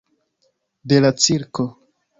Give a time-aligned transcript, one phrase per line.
[0.93, 1.71] De la cirko.